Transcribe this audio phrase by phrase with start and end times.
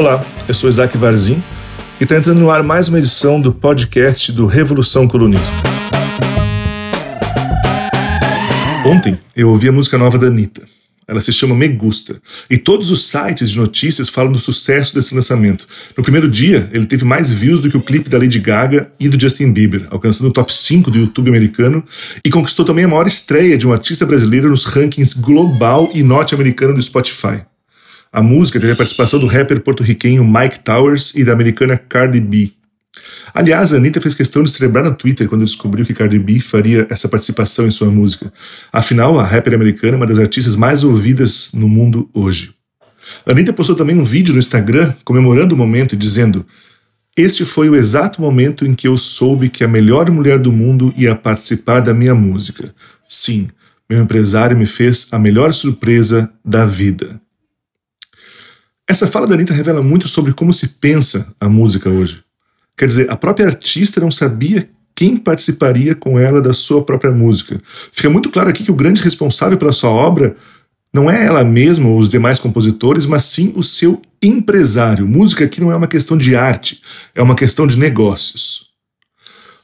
[0.00, 1.44] Olá, eu sou Isaac Varzim
[2.00, 5.58] e está entrando no ar mais uma edição do podcast do Revolução Colunista.
[8.86, 10.62] Ontem eu ouvi a música nova da Anitta.
[11.06, 12.16] Ela se chama Me Gusta.
[12.48, 15.66] E todos os sites de notícias falam do sucesso desse lançamento.
[15.94, 19.06] No primeiro dia, ele teve mais views do que o clipe da Lady Gaga e
[19.06, 21.84] do Justin Bieber, alcançando o top 5 do YouTube americano
[22.24, 26.72] e conquistou também a maior estreia de um artista brasileiro nos rankings global e norte-americano
[26.72, 27.42] do Spotify.
[28.12, 32.50] A música teve a participação do rapper porto-riquenho Mike Towers e da americana Cardi B.
[33.32, 36.88] Aliás, a Anitta fez questão de celebrar no Twitter quando descobriu que Cardi B faria
[36.90, 38.32] essa participação em sua música.
[38.72, 42.52] Afinal, a rapper americana é uma das artistas mais ouvidas no mundo hoje.
[43.24, 46.44] A Anitta postou também um vídeo no Instagram comemorando o momento e dizendo:
[47.16, 50.92] Este foi o exato momento em que eu soube que a melhor mulher do mundo
[50.96, 52.74] ia participar da minha música.
[53.08, 53.48] Sim,
[53.88, 57.20] meu empresário me fez a melhor surpresa da vida.
[58.90, 62.24] Essa fala da Anitta revela muito sobre como se pensa a música hoje.
[62.76, 67.60] Quer dizer, a própria artista não sabia quem participaria com ela da sua própria música.
[67.92, 70.34] Fica muito claro aqui que o grande responsável pela sua obra
[70.92, 75.06] não é ela mesma ou os demais compositores, mas sim o seu empresário.
[75.06, 76.82] Música aqui não é uma questão de arte,
[77.14, 78.69] é uma questão de negócios.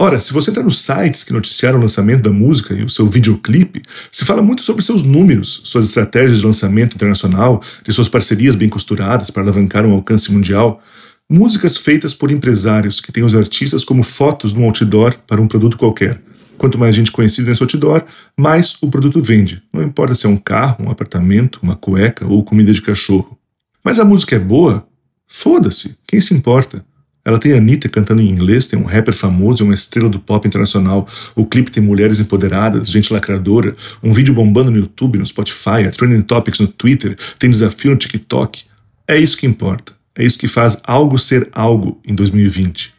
[0.00, 3.08] Ora, se você entrar nos sites que noticiaram o lançamento da música e o seu
[3.08, 3.82] videoclipe,
[4.12, 8.68] se fala muito sobre seus números, suas estratégias de lançamento internacional, de suas parcerias bem
[8.68, 10.80] costuradas para alavancar um alcance mundial.
[11.28, 15.76] Músicas feitas por empresários que têm os artistas como fotos num outdoor para um produto
[15.76, 16.22] qualquer.
[16.56, 18.04] Quanto mais gente conhecida nesse outdoor,
[18.36, 19.64] mais o produto vende.
[19.72, 23.36] Não importa se é um carro, um apartamento, uma cueca ou comida de cachorro.
[23.84, 24.86] Mas a música é boa?
[25.26, 26.84] Foda-se, quem se importa?
[27.28, 30.18] Ela tem a Anitta cantando em inglês, tem um rapper famoso e uma estrela do
[30.18, 31.06] pop internacional.
[31.36, 36.22] O clipe tem mulheres empoderadas, gente lacradora, um vídeo bombando no YouTube, no Spotify, trending
[36.22, 38.64] topics no Twitter, tem desafio no TikTok.
[39.06, 39.92] É isso que importa.
[40.16, 42.94] É isso que faz algo ser algo em 2020.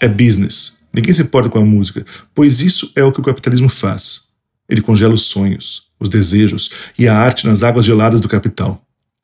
[0.00, 0.78] É business.
[0.94, 4.28] Ninguém se importa com a música, pois isso é o que o capitalismo faz.
[4.68, 8.80] Ele congela os sonhos, os desejos e a arte nas águas geladas do capital.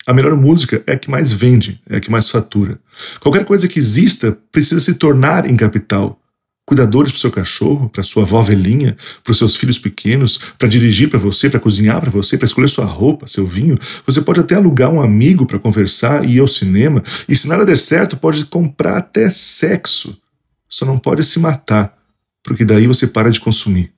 [0.07, 2.81] A melhor música é a que mais vende, é a que mais fatura.
[3.21, 6.19] Qualquer coisa que exista precisa se tornar em capital,
[6.69, 8.95] cuidadores para seu cachorro, para sua avó velhinha,
[9.25, 12.69] para os seus filhos pequenos, para dirigir para você, para cozinhar para você, para escolher
[12.69, 13.75] sua roupa, seu vinho.
[14.07, 17.03] Você pode até alugar um amigo para conversar e ir ao cinema.
[17.27, 20.17] E se nada der certo, pode comprar até sexo.
[20.69, 21.97] Só não pode se matar,
[22.43, 23.93] porque daí você para de consumir.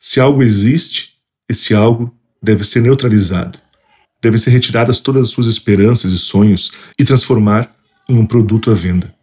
[0.00, 1.12] Se algo existe,
[1.48, 2.12] esse algo
[2.42, 3.63] deve ser neutralizado.
[4.24, 7.70] Devem ser retiradas todas as suas esperanças e sonhos e transformar
[8.08, 9.14] em um produto à venda.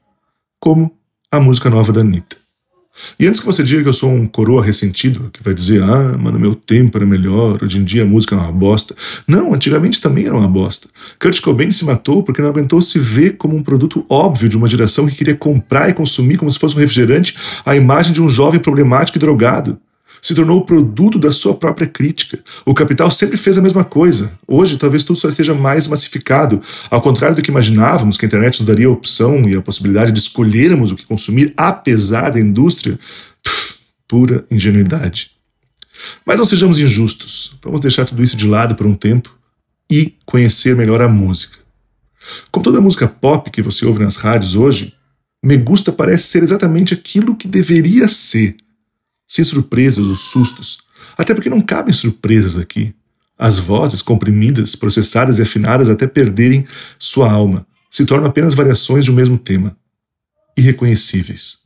[0.60, 0.96] Como
[1.32, 2.38] a música nova da Anitta.
[3.20, 6.16] E antes que você diga que eu sou um coroa ressentido, que vai dizer, ah,
[6.20, 8.96] mano, meu tempo era melhor, hoje em dia a música é uma bosta.
[9.28, 10.88] Não, antigamente também era uma bosta.
[11.20, 14.68] Kurt Cobain se matou porque não aguentou se ver como um produto óbvio de uma
[14.68, 17.36] geração que queria comprar e consumir como se fosse um refrigerante
[17.66, 19.80] a imagem de um jovem problemático e drogado
[20.22, 22.40] se tornou o produto da sua própria crítica.
[22.64, 24.32] O capital sempre fez a mesma coisa.
[24.48, 26.62] Hoje, talvez tudo só esteja mais massificado.
[26.92, 30.12] Ao contrário do que imaginávamos, que a internet nos daria a opção e a possibilidade
[30.12, 33.00] de escolhermos o que consumir, apesar da indústria,
[34.08, 35.32] pura ingenuidade.
[36.24, 37.58] Mas não sejamos injustos.
[37.64, 39.36] Vamos deixar tudo isso de lado por um tempo
[39.90, 41.58] e conhecer melhor a música.
[42.52, 44.94] Como toda música pop que você ouve nas rádios hoje,
[45.44, 48.56] Me Gusta parece ser exatamente aquilo que deveria ser
[49.32, 50.80] sem surpresas ou sustos,
[51.18, 52.94] até porque não cabem surpresas aqui.
[53.40, 56.66] As vozes, comprimidas, processadas e afinadas até perderem
[57.00, 59.78] sua alma, se tornam apenas variações de um mesmo tema,
[60.58, 61.60] irreconhecíveis.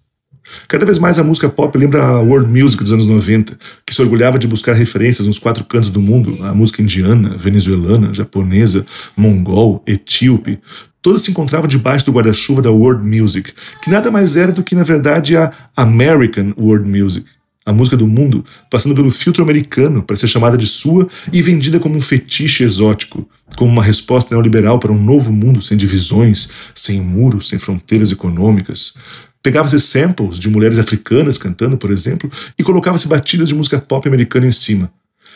[0.68, 4.02] Cada vez mais a música pop lembra a world music dos anos 90, que se
[4.04, 8.86] orgulhava de buscar referências nos quatro cantos do mundo, a música indiana, venezuelana, japonesa,
[9.18, 10.60] mongol, etíope,
[11.02, 13.52] todas se encontravam debaixo do guarda-chuva da world music,
[13.82, 17.26] que nada mais era do que, na verdade, a American world music,
[17.66, 21.80] a música do mundo, passando pelo filtro americano para ser chamada de sua e vendida
[21.80, 23.28] como um fetiche exótico,
[23.58, 28.94] como uma resposta neoliberal para um novo mundo sem divisões, sem muros, sem fronteiras econômicas.
[29.42, 34.46] Pegava-se samples de mulheres africanas cantando, por exemplo, e colocava-se batidas de música pop americana
[34.46, 34.92] em cima.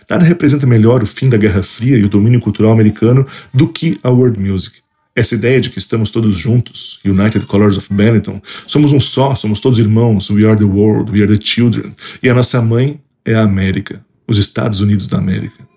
[0.10, 3.98] Nada representa melhor o fim da Guerra Fria e o domínio cultural americano do que
[4.04, 4.80] a world music.
[5.16, 9.60] Essa ideia de que estamos todos juntos, United Colors of Benetton, somos um só, somos
[9.60, 13.36] todos irmãos, we are the world, we are the children, e a nossa mãe é
[13.36, 15.68] a América, os Estados Unidos da América.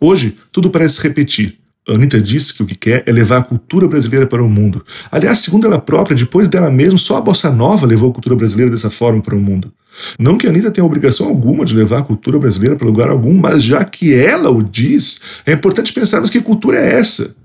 [0.00, 1.58] Hoje, tudo parece repetir.
[1.88, 4.84] A Anitta disse que o que quer é levar a cultura brasileira para o mundo.
[5.10, 8.72] Aliás, segundo ela própria, depois dela mesma, só a bossa nova levou a cultura brasileira
[8.72, 9.72] dessa forma para o mundo.
[10.18, 13.34] Não que a Anitta tenha obrigação alguma de levar a cultura brasileira para lugar algum,
[13.34, 17.35] mas já que ela o diz, é importante pensarmos que cultura é essa.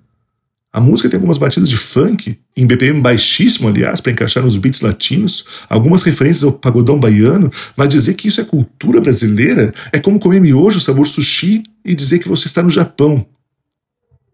[0.74, 4.80] A música tem algumas batidas de funk, em BPM baixíssimo, aliás, para encaixar nos beats
[4.80, 10.20] latinos, algumas referências ao pagodão baiano, mas dizer que isso é cultura brasileira é como
[10.20, 13.26] comer miojo sabor sushi e dizer que você está no Japão.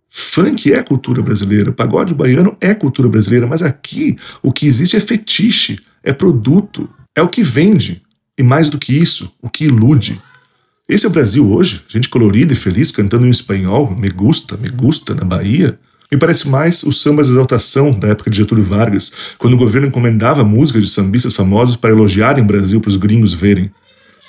[0.07, 4.99] Funk é cultura brasileira, pagode baiano é cultura brasileira, mas aqui o que existe é
[4.99, 8.03] fetiche, é produto, é o que vende.
[8.37, 10.21] E mais do que isso, o que ilude.
[10.87, 14.69] Esse é o Brasil hoje, gente colorida e feliz cantando em espanhol, me gusta, me
[14.69, 15.79] gusta, na Bahia.
[16.11, 19.87] Me parece mais o samba de exaltação da época de Getúlio Vargas, quando o governo
[19.87, 23.69] encomendava músicas de sambistas famosos para elogiarem o Brasil para os gringos verem.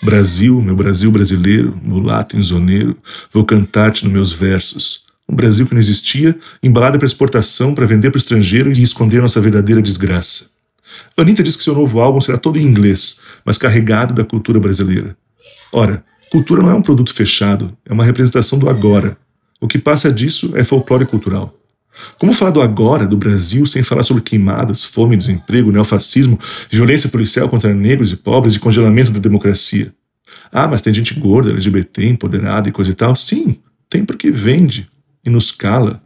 [0.03, 2.97] Brasil, meu Brasil brasileiro, mulato insoneiro,
[3.33, 5.05] vou cantar-te nos meus versos.
[5.29, 9.21] Um Brasil que não existia, embalado para exportação, para vender para o estrangeiro e esconder
[9.21, 10.51] nossa verdadeira desgraça.
[11.17, 15.17] Anitta diz que seu novo álbum será todo em inglês, mas carregado da cultura brasileira.
[15.73, 19.17] Ora, cultura não é um produto fechado, é uma representação do agora.
[19.61, 21.58] O que passa disso é folclore cultural.
[22.19, 26.39] Como falar do agora do Brasil sem falar sobre queimadas, fome, desemprego, neofascismo,
[26.71, 29.93] violência policial contra negros e pobres e congelamento da democracia?
[30.53, 33.15] Ah, mas tem gente gorda, LGBT, empoderada e coisa e tal?
[33.15, 33.59] Sim,
[33.89, 34.89] tem porque vende
[35.25, 36.03] e nos cala,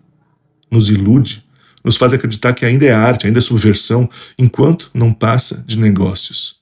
[0.71, 1.45] nos ilude,
[1.85, 4.09] nos faz acreditar que ainda é arte, ainda é subversão,
[4.39, 6.57] enquanto não passa de negócios.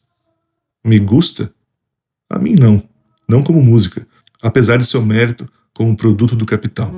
[0.84, 1.52] Me gusta?
[2.28, 2.82] A mim não,
[3.28, 4.06] não como música,
[4.42, 6.92] apesar de seu mérito como produto do capital.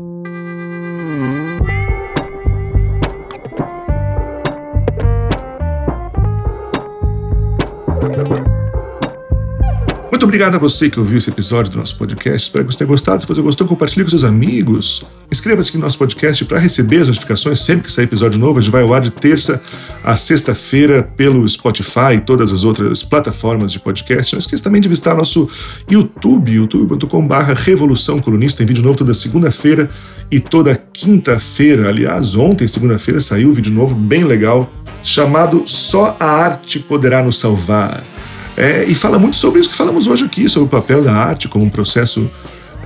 [10.22, 12.46] Muito obrigado a você que ouviu esse episódio do nosso podcast.
[12.46, 13.20] Espero que você tenha gostado.
[13.20, 15.04] Se você gostou, compartilhe com seus amigos.
[15.28, 18.60] Inscreva-se aqui no nosso podcast para receber as notificações sempre que sair episódio novo.
[18.60, 19.60] A gente vai ao ar de terça
[20.04, 24.34] a sexta-feira pelo Spotify e todas as outras plataformas de podcast.
[24.34, 25.50] Não esqueça também de visitar nosso
[25.90, 28.58] YouTube, youtube.com.br Revolução Colunista.
[28.58, 29.90] Tem vídeo novo toda segunda-feira
[30.30, 31.88] e toda quinta-feira.
[31.88, 34.72] Aliás, ontem, segunda-feira, saiu um vídeo novo bem legal
[35.02, 38.11] chamado Só a Arte Poderá Nos Salvar.
[38.56, 41.48] É, e fala muito sobre isso que falamos hoje aqui, sobre o papel da arte
[41.48, 42.30] como um processo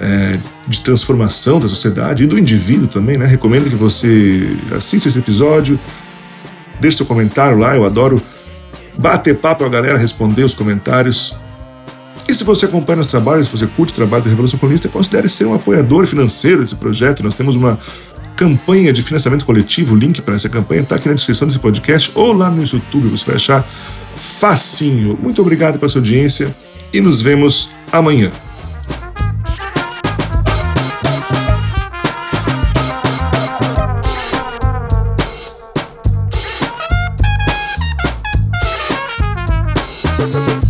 [0.01, 3.27] é, de transformação da sociedade e do indivíduo também, né?
[3.27, 5.79] Recomendo que você assista esse episódio,
[6.81, 8.23] deixe seu comentário lá, eu adoro
[8.97, 11.35] bater papo a galera, responder os comentários.
[12.29, 15.29] E se você acompanha os trabalhos, se você curte o trabalho da Revolução Comunista, considere
[15.29, 17.23] ser um apoiador financeiro desse projeto.
[17.23, 17.79] Nós temos uma
[18.35, 22.12] campanha de financiamento coletivo, o link para essa campanha está aqui na descrição desse podcast
[22.15, 23.67] ou lá no YouTube, você vai achar
[24.17, 25.19] facinho.
[25.23, 26.55] Muito obrigado pela sua audiência
[26.93, 28.33] e nos vemos amanhã.
[40.19, 40.66] Thank